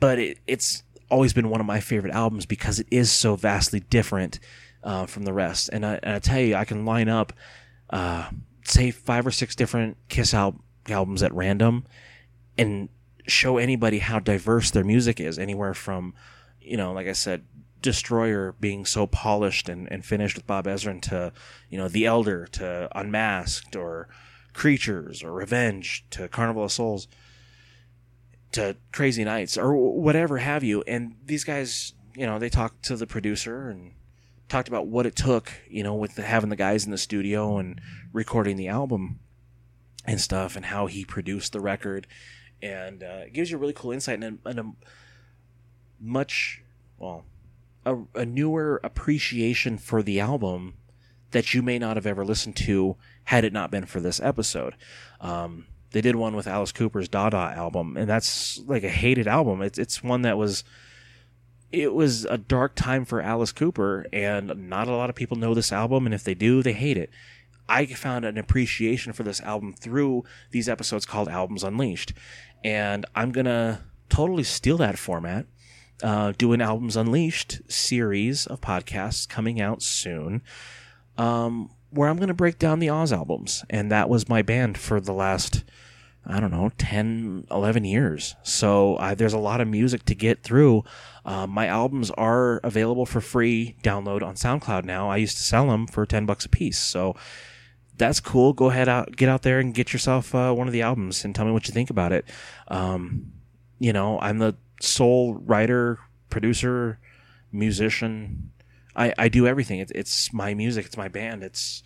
[0.02, 3.80] but it, it's always been one of my favorite albums because it is so vastly
[3.80, 4.40] different
[4.84, 5.70] uh, from the rest.
[5.72, 7.32] And I, and I, tell you, I can line up,
[7.92, 8.30] uh,
[8.66, 10.60] say, five or six different Kiss al-
[10.90, 11.86] albums at random
[12.58, 12.90] and
[13.28, 15.38] show anybody how diverse their music is.
[15.38, 16.16] Anywhere from,
[16.60, 17.46] you know, like I said,
[17.82, 21.32] Destroyer being so polished and, and finished with Bob Ezrin to,
[21.70, 24.08] you know, The Elder to Unmasked or
[24.54, 27.08] Creatures or Revenge to Carnival of Souls
[28.54, 30.84] to Crazy Nights or whatever have you.
[30.88, 33.94] And these guys, you know, they talked to the producer and
[34.50, 37.58] talked about what it took, you know, with the, having the guys in the studio
[37.58, 37.80] and
[38.12, 39.20] recording the album
[40.06, 42.08] and stuff, and how he produced the record.
[42.62, 44.72] And uh, it gives you a really cool insight and a, and a
[46.00, 46.64] much,
[46.98, 47.24] well,
[47.86, 50.74] a, a newer appreciation for the album
[51.32, 54.76] that you may not have ever listened to had it not been for this episode.
[55.22, 59.62] Um, they did one with Alice Cooper's Dada album, and that's like a hated album.
[59.62, 60.64] It's it's one that was
[61.72, 65.54] it was a dark time for Alice Cooper, and not a lot of people know
[65.54, 67.10] this album, and if they do, they hate it.
[67.70, 72.14] I found an appreciation for this album through these episodes called Albums Unleashed,
[72.64, 75.46] and I'm gonna totally steal that format.
[76.04, 80.42] Uh, do an Albums Unleashed series of podcasts coming out soon.
[81.18, 83.64] Um, where I'm going to break down the Oz albums.
[83.70, 85.64] And that was my band for the last,
[86.26, 88.36] I don't know, 10, 11 years.
[88.44, 90.84] So there's a lot of music to get through.
[91.26, 95.10] Uh, my albums are available for free download on SoundCloud now.
[95.10, 96.80] I used to sell them for 10 bucks a piece.
[96.80, 97.16] So
[97.98, 98.54] that's cool.
[98.54, 101.36] Go ahead out, get out there and get yourself uh, one of the albums and
[101.36, 102.26] tell me what you think about it.
[102.68, 103.34] Um,
[103.80, 106.00] you know, I'm the sole writer,
[106.30, 107.00] producer,
[107.52, 108.51] musician,
[108.96, 109.80] I, I do everything.
[109.80, 110.86] It's, it's my music.
[110.86, 111.44] It's my band.
[111.44, 111.84] It's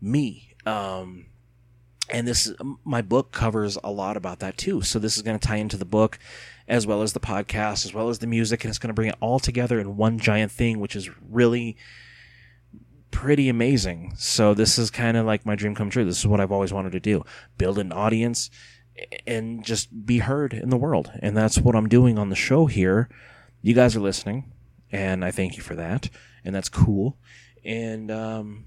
[0.00, 0.54] me.
[0.66, 1.26] Um,
[2.10, 2.52] and this
[2.84, 4.82] my book covers a lot about that too.
[4.82, 6.18] So this is going to tie into the book,
[6.66, 9.08] as well as the podcast, as well as the music, and it's going to bring
[9.08, 11.76] it all together in one giant thing, which is really
[13.10, 14.14] pretty amazing.
[14.16, 16.04] So this is kind of like my dream come true.
[16.04, 17.24] This is what I've always wanted to do:
[17.58, 18.50] build an audience
[19.26, 21.12] and just be heard in the world.
[21.20, 23.08] And that's what I'm doing on the show here.
[23.62, 24.50] You guys are listening
[24.90, 26.10] and I thank you for that,
[26.44, 27.16] and that's cool.
[27.64, 28.64] And um,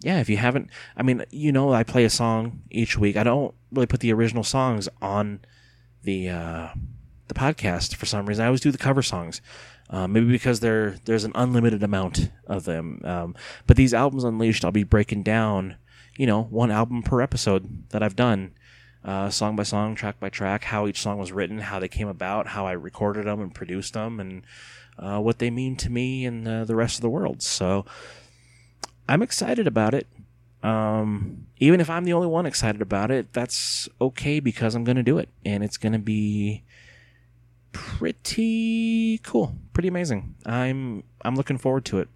[0.00, 3.16] yeah, if you haven't, I mean, you know, I play a song each week.
[3.16, 5.40] I don't really put the original songs on
[6.02, 6.68] the uh,
[7.28, 8.44] the podcast for some reason.
[8.44, 9.40] I always do the cover songs.
[9.88, 13.00] Uh, maybe because there there's an unlimited amount of them.
[13.04, 13.34] Um,
[13.66, 15.76] but these albums unleashed, I'll be breaking down,
[16.16, 18.52] you know, one album per episode that I've done,
[19.06, 22.08] uh, song by song, track by track, how each song was written, how they came
[22.08, 24.42] about, how I recorded them and produced them, and
[24.98, 27.40] uh, what they mean to me and uh, the rest of the world.
[27.40, 27.86] So
[29.08, 30.08] I'm excited about it.
[30.62, 34.96] Um, even if I'm the only one excited about it, that's okay because I'm going
[34.96, 36.64] to do it, and it's going to be
[37.70, 40.34] pretty cool, pretty amazing.
[40.44, 42.08] I'm I'm looking forward to it.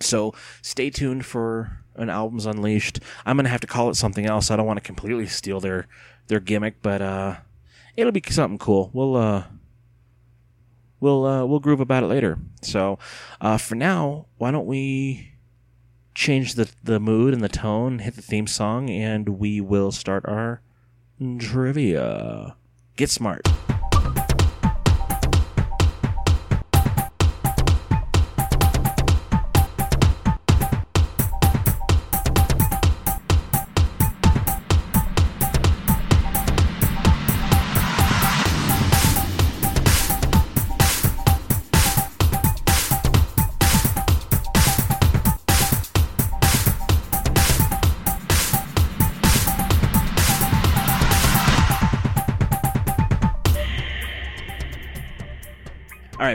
[0.00, 3.00] So stay tuned for an album's unleashed.
[3.24, 4.50] I'm gonna have to call it something else.
[4.50, 5.86] I don't want to completely steal their
[6.26, 7.36] their gimmick, but uh,
[7.96, 8.90] it'll be something cool.
[8.92, 9.44] We'll uh,
[11.00, 12.38] we'll uh, we'll groove about it later.
[12.62, 12.98] So
[13.40, 15.32] uh, for now, why don't we
[16.14, 20.24] change the the mood and the tone, hit the theme song, and we will start
[20.26, 20.60] our
[21.38, 22.56] trivia.
[22.96, 23.46] Get smart.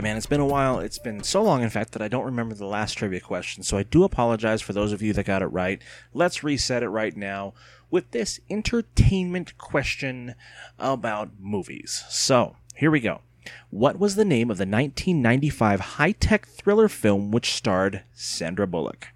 [0.00, 0.78] Right, man, it's been a while.
[0.78, 3.62] It's been so long, in fact, that I don't remember the last trivia question.
[3.62, 5.82] So I do apologize for those of you that got it right.
[6.14, 7.52] Let's reset it right now
[7.90, 10.36] with this entertainment question
[10.78, 12.02] about movies.
[12.08, 13.20] So here we go.
[13.68, 19.08] What was the name of the 1995 high tech thriller film which starred Sandra Bullock?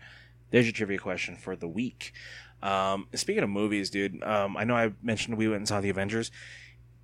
[0.51, 2.13] There's your trivia question for the week.
[2.63, 5.89] Um, speaking of movies, dude, um, I know I mentioned we went and saw the
[5.89, 6.31] Avengers.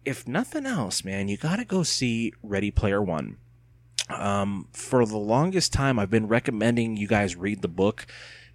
[0.05, 3.39] If nothing else, man, you gotta go see Ready Player One.
[4.11, 8.07] Um, for the longest time, I've been recommending you guys read the book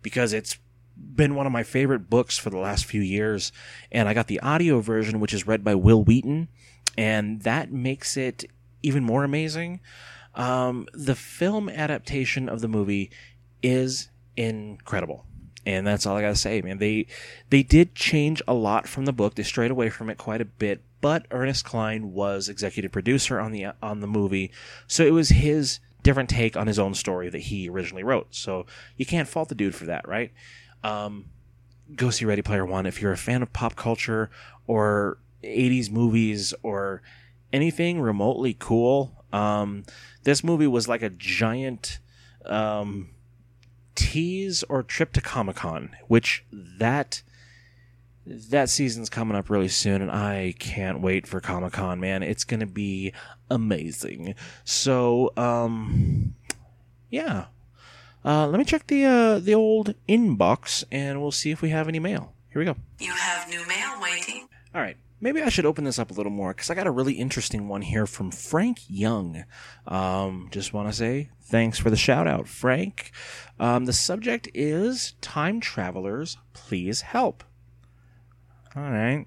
[0.01, 0.57] because it's
[0.97, 3.51] been one of my favorite books for the last few years.
[3.91, 6.47] And I got the audio version, which is read by Wil Wheaton,
[6.97, 8.45] and that makes it
[8.83, 9.81] even more amazing.
[10.35, 13.11] Um, the film adaptation of the movie
[13.63, 15.25] is incredible.
[15.65, 16.77] And that's all I gotta say, man.
[16.77, 17.07] They
[17.49, 19.35] they did change a lot from the book.
[19.35, 23.51] They strayed away from it quite a bit, but Ernest Cline was executive producer on
[23.51, 24.51] the on the movie,
[24.87, 28.27] so it was his different take on his own story that he originally wrote.
[28.29, 30.31] So you can't fault the dude for that, right?
[30.83, 31.25] Um,
[31.95, 34.29] go see Ready Player One if you're a fan of pop culture
[34.67, 37.01] or 80s movies or
[37.51, 39.23] anything remotely cool.
[39.33, 39.83] Um,
[40.23, 41.99] this movie was like a giant
[42.45, 43.09] um,
[43.95, 47.23] tease or trip to Comic Con, which that
[48.25, 52.23] that season's coming up really soon, and I can't wait for Comic Con, man.
[52.23, 53.13] It's gonna be
[53.49, 54.35] amazing.
[54.63, 56.35] So, um,
[57.09, 57.45] yeah.
[58.23, 61.87] Uh, let me check the uh, the old inbox, and we'll see if we have
[61.87, 62.33] any mail.
[62.51, 62.75] Here we go.
[62.99, 64.47] You have new mail waiting.
[64.73, 64.97] All right.
[65.25, 67.67] Maybe I should open this up a little more because I got a really interesting
[67.67, 69.43] one here from Frank Young.
[69.87, 73.11] Um, just want to say thanks for the shout out, Frank.
[73.59, 77.43] Um, the subject is Time Travelers, Please Help.
[78.75, 79.25] All right.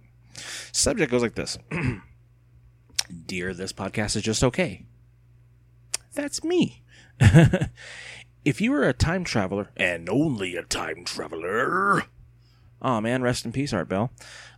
[0.71, 1.59] Subject goes like this
[3.27, 4.87] Dear, this podcast is just okay.
[6.15, 6.85] That's me.
[8.45, 12.05] if you were a time traveler, and only a time traveler.
[12.81, 14.11] Oh man, rest in peace, Art Bell.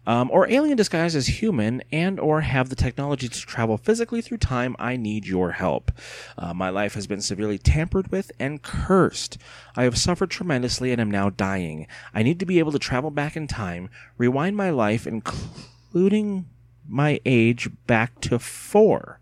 [0.07, 4.39] Um, or alien disguised as human, and or have the technology to travel physically through
[4.39, 5.93] time, I need your help.
[6.37, 9.39] Uh, my life has been severely tampered with and cursed.
[9.77, 11.87] I have suffered tremendously and am now dying.
[12.15, 16.47] I need to be able to travel back in time, rewind my life, including
[16.89, 19.21] my age, back to four.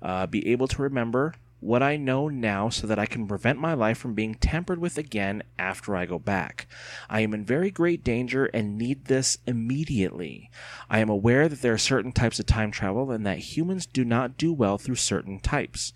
[0.00, 1.34] Uh, be able to remember
[1.64, 4.98] what I know now so that I can prevent my life from being tampered with
[4.98, 6.66] again after I go back.
[7.08, 10.50] I am in very great danger and need this immediately.
[10.90, 14.04] I am aware that there are certain types of time travel and that humans do
[14.04, 15.94] not do well through certain types.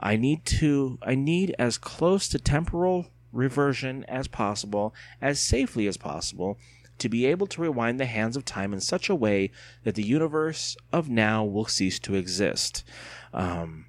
[0.00, 5.98] I need to I need as close to temporal reversion as possible, as safely as
[5.98, 6.56] possible,
[6.96, 9.50] to be able to rewind the hands of time in such a way
[9.84, 12.84] that the universe of now will cease to exist.
[13.34, 13.84] Um,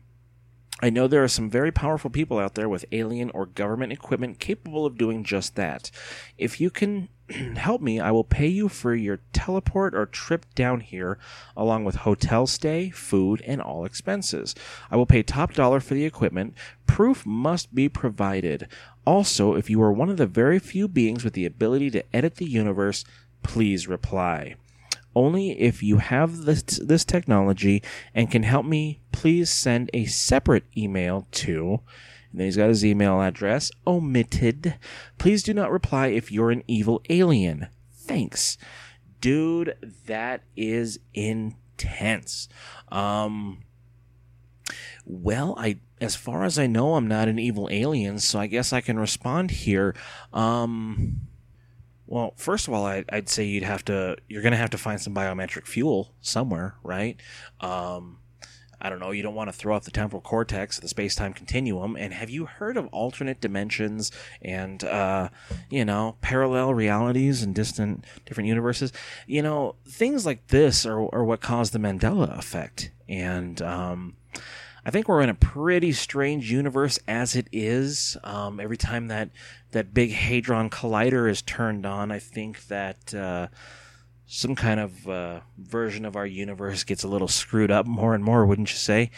[0.83, 4.39] I know there are some very powerful people out there with alien or government equipment
[4.39, 5.91] capable of doing just that.
[6.39, 7.09] If you can
[7.55, 11.19] help me, I will pay you for your teleport or trip down here,
[11.55, 14.55] along with hotel stay, food, and all expenses.
[14.89, 16.55] I will pay top dollar for the equipment.
[16.87, 18.67] Proof must be provided.
[19.05, 22.35] Also, if you are one of the very few beings with the ability to edit
[22.35, 23.05] the universe,
[23.43, 24.55] please reply.
[25.15, 27.83] Only if you have this, this technology
[28.13, 31.81] and can help me, please send a separate email to
[32.31, 34.75] and then he's got his email address omitted.
[35.17, 37.67] Please do not reply if you're an evil alien.
[37.93, 38.57] Thanks.
[39.19, 42.47] Dude, that is intense.
[42.89, 43.63] Um
[45.05, 48.71] well, I as far as I know, I'm not an evil alien, so I guess
[48.71, 49.93] I can respond here.
[50.31, 51.21] Um
[52.11, 54.77] well, first of all, I, would say you'd have to, you're going to have to
[54.77, 57.17] find some biometric fuel somewhere, right?
[57.61, 58.17] Um,
[58.81, 61.31] I don't know, you don't want to throw off the temporal cortex, the space time
[61.31, 61.95] continuum.
[61.95, 65.29] And have you heard of alternate dimensions and, uh,
[65.69, 68.91] you know, parallel realities and distant, different universes?
[69.25, 72.91] You know, things like this are, are what caused the Mandela effect.
[73.07, 74.17] And, um,
[74.83, 78.17] I think we're in a pretty strange universe as it is.
[78.23, 79.29] Um, every time that
[79.71, 83.47] that big hadron collider is turned on, I think that uh,
[84.25, 88.23] some kind of uh, version of our universe gets a little screwed up more and
[88.23, 89.11] more, wouldn't you say?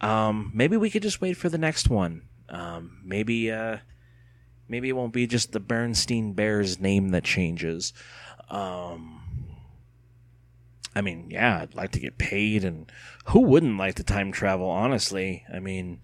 [0.00, 2.22] Um, maybe we could just wait for the next one.
[2.48, 3.78] Um, maybe uh,
[4.68, 7.92] maybe it won't be just the Bernstein Bears name that changes.
[8.48, 9.19] Um,
[11.00, 12.92] I mean, yeah, I'd like to get paid, and
[13.28, 14.68] who wouldn't like to time travel?
[14.68, 16.00] Honestly, I mean,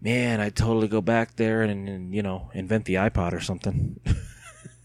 [0.00, 3.98] man, I'd totally go back there and, and you know invent the iPod or something.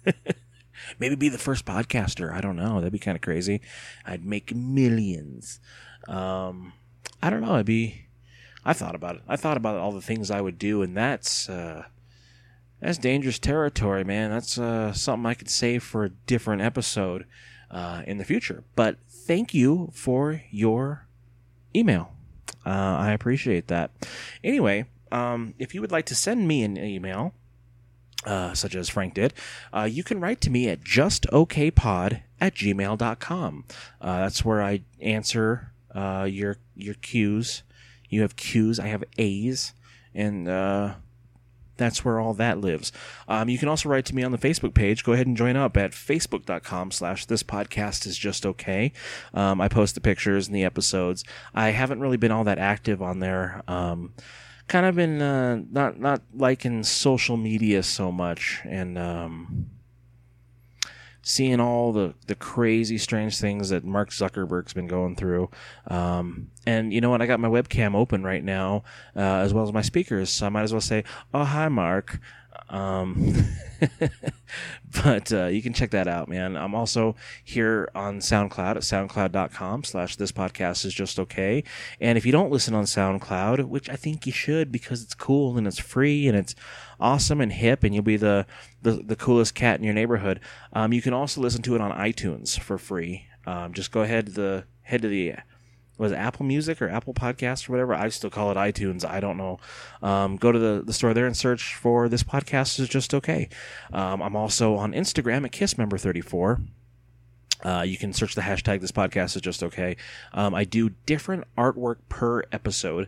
[1.00, 2.34] Maybe be the first podcaster.
[2.34, 2.80] I don't know.
[2.80, 3.62] That'd be kind of crazy.
[4.08, 5.60] I'd make millions.
[6.08, 6.74] Um,
[7.22, 7.54] I don't know.
[7.54, 8.08] I'd be.
[8.66, 9.22] I thought about it.
[9.28, 11.86] I thought about all the things I would do, and that's uh,
[12.80, 14.32] that's dangerous territory, man.
[14.32, 17.28] That's uh, something I could save for a different episode
[17.72, 18.64] uh, in the future.
[18.76, 21.08] But thank you for your
[21.76, 22.14] email.
[22.66, 23.92] Uh, I appreciate that.
[24.44, 27.34] Anyway, um, if you would like to send me an email,
[28.26, 29.34] uh, such as Frank did,
[29.74, 33.66] uh, you can write to me at justokpod at gmail.com.
[34.00, 37.64] Uh, that's where I answer uh, your your Q's.
[38.10, 39.74] You have Q's, I have A's,
[40.14, 40.96] and uh,
[41.82, 42.92] that's where all that lives.
[43.28, 45.04] Um, you can also write to me on the Facebook page.
[45.04, 48.92] Go ahead and join up at facebook.com slash this podcast is just okay.
[49.34, 51.24] Um, I post the pictures and the episodes.
[51.54, 53.64] I haven't really been all that active on there.
[53.68, 54.14] Um,
[54.68, 59.70] kind of been uh, not not liking social media so much and um,
[61.22, 65.50] seeing all the the crazy strange things that Mark Zuckerberg's been going through.
[65.88, 67.22] Um, and you know what?
[67.22, 68.84] I got my webcam open right now
[69.16, 71.04] uh, as well as my speakers, so I might as well say,
[71.34, 72.20] "Oh hi, Mark."
[72.70, 73.36] Um,
[75.04, 76.56] but uh, you can check that out, man.
[76.56, 81.64] I'm also here on SoundCloud at soundcloud.com slash this podcast is just okay.
[82.00, 85.58] And if you don't listen on SoundCloud, which I think you should because it's cool
[85.58, 86.56] and it's free and it's
[87.02, 88.46] awesome and hip and you'll be the,
[88.82, 90.40] the, the coolest cat in your neighborhood,
[90.74, 93.28] um, you can also listen to it on iTunes for free.
[93.46, 95.34] Um, just go ahead to the head to the
[96.02, 97.94] was Apple Music or Apple Podcast or whatever.
[97.94, 99.08] I still call it iTunes.
[99.08, 99.60] I don't know.
[100.02, 103.50] Um, go to the, the store there and search for this podcast is just okay.
[103.94, 106.66] Um, I'm also on Instagram at KissMember34.
[107.64, 109.96] Uh, you can search the hashtag this podcast is just okay.
[110.34, 113.08] Um, I do different artwork per episode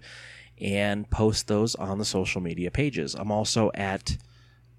[0.59, 3.15] and post those on the social media pages.
[3.15, 4.17] I'm also at,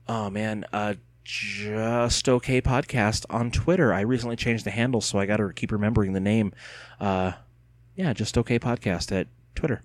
[0.09, 0.95] oh man, uh,
[1.25, 3.93] just okay podcast on Twitter.
[3.93, 6.53] I recently changed the handle, so I got to keep remembering the name.
[7.01, 7.33] Uh,
[7.97, 9.83] yeah, just okay podcast at Twitter,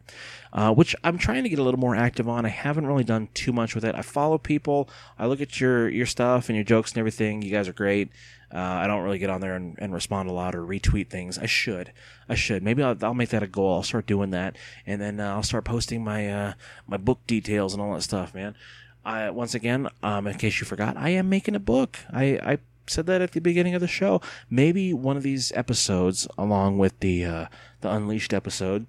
[0.53, 2.45] uh, which I'm trying to get a little more active on.
[2.45, 3.95] I haven't really done too much with it.
[3.95, 4.89] I follow people.
[5.17, 7.41] I look at your your stuff and your jokes and everything.
[7.41, 8.09] You guys are great.
[8.53, 11.37] Uh, I don't really get on there and, and, respond a lot or retweet things.
[11.37, 11.93] I should.
[12.27, 12.63] I should.
[12.63, 13.75] Maybe I'll, I'll make that a goal.
[13.75, 14.55] I'll start doing that,
[14.87, 16.53] and then uh, I'll start posting my uh,
[16.87, 18.55] my book details and all that stuff, man.
[19.05, 21.99] I, once again, um, in case you forgot, I am making a book.
[22.11, 22.57] I, I
[22.87, 24.21] said that at the beginning of the show.
[24.49, 27.45] Maybe one of these episodes, along with the uh,
[27.81, 28.87] the Unleashed episode,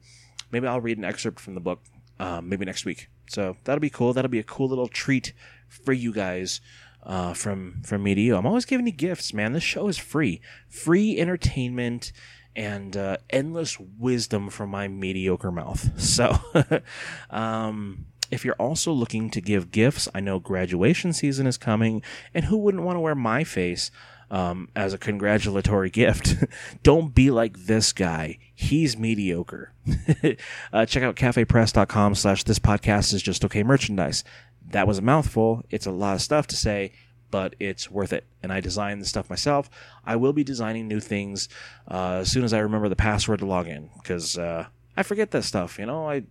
[0.51, 1.81] maybe I'll read an excerpt from the book.
[2.19, 3.09] Um, maybe next week.
[3.31, 4.13] So that'll be cool.
[4.13, 5.33] That'll be a cool little treat
[5.69, 6.61] for you guys
[7.03, 8.37] uh, from from me to you.
[8.37, 9.53] I'm always giving you gifts, man.
[9.53, 12.13] This show is free, free entertainment
[12.57, 15.91] and uh, endless wisdom from my mediocre mouth.
[16.01, 16.37] So,
[17.31, 22.03] um, if you're also looking to give gifts, I know graduation season is coming,
[22.35, 23.91] and who wouldn't want to wear my face
[24.31, 26.37] um, as a congratulatory gift?
[26.83, 28.39] Don't be like this guy.
[28.55, 29.73] He's mediocre.
[30.73, 34.25] uh, check out cafepress.com slash this podcast is just okay merchandise.
[34.71, 35.65] That was a mouthful.
[35.71, 36.93] It's a lot of stuff to say,
[37.31, 38.25] but it's worth it.
[38.43, 39.69] And I design the stuff myself.
[40.05, 41.49] I will be designing new things
[41.91, 44.67] uh, as soon as I remember the password to log in because uh,
[44.97, 45.79] I forget that stuff.
[45.79, 46.25] You know, I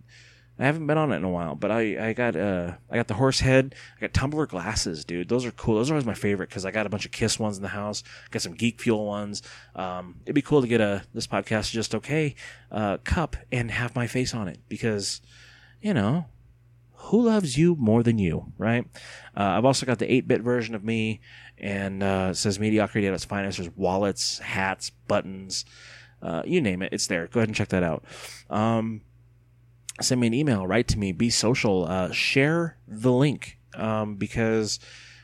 [0.59, 3.07] I haven't been on it in a while, but I, I got uh I got
[3.07, 3.75] the horse head.
[3.97, 5.29] I got tumbler glasses, dude.
[5.29, 5.75] Those are cool.
[5.75, 7.69] Those are always my favorite because I got a bunch of Kiss ones in the
[7.69, 8.03] house.
[8.29, 9.41] Got some Geek Fuel ones.
[9.75, 12.35] Um, it'd be cool to get a this podcast just okay
[12.71, 15.21] uh, cup and have my face on it because
[15.81, 16.25] you know
[16.93, 18.85] who loves you more than you, right?
[19.35, 21.21] Uh, I've also got the 8 bit version of me,
[21.57, 23.57] and uh, says mediocrity at its finest.
[23.57, 25.63] There's wallets, hats, buttons,
[26.21, 27.27] uh, you name it, it's there.
[27.27, 28.03] Go ahead and check that out.
[28.49, 29.01] Um,
[30.01, 34.79] send me an email, write to me, be social, uh, share the link um, because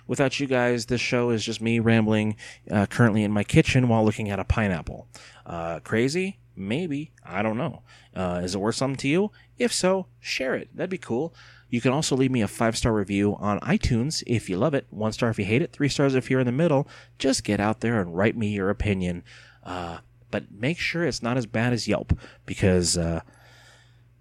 [0.07, 2.35] without you guys, this show is just me rambling
[2.71, 5.07] uh, currently in my kitchen while looking at a pineapple.
[5.45, 6.39] Uh, crazy?
[6.55, 7.11] Maybe.
[7.23, 7.81] I don't know.
[8.15, 9.31] Uh, is it worth something to you?
[9.57, 10.69] If so, share it.
[10.75, 11.33] That'd be cool.
[11.69, 14.85] You can also leave me a five star review on iTunes if you love it,
[14.91, 16.87] one star if you hate it, three stars if you're in the middle.
[17.19, 19.23] Just get out there and write me your opinion.
[19.63, 19.97] Uh,
[20.31, 23.21] but make sure it's not as bad as Yelp because uh,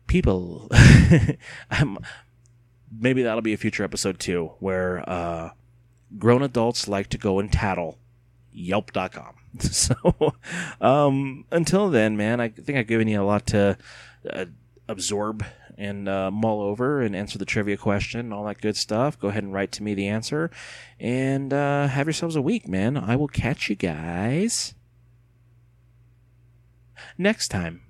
[0.07, 0.71] people.
[2.99, 5.51] maybe that'll be a future episode too, where uh,
[6.19, 7.99] grown adults like to go and tattle
[8.53, 9.35] yelp.com.
[9.61, 9.95] So
[10.81, 13.79] um, until then, man, I think I've given you a lot to
[14.29, 14.47] uh,
[14.89, 15.45] absorb
[15.79, 19.19] and uh, mull over and answer the trivia question and all that good stuff.
[19.19, 20.51] Go ahead and write to me the answer
[20.99, 22.97] and uh, have yourselves a week, man.
[22.97, 24.75] I will catch you guys
[27.17, 27.83] next time.